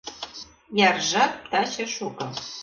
Яра 0.87 1.01
жап 1.09 1.33
таче 1.49 1.85
шуко. 1.95 2.25